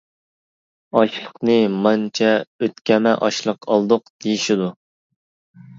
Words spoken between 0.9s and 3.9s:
ئاشلىقنى «مانچە ئۆتكەمە ئاشلىق